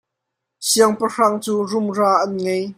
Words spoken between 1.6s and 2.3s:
rumra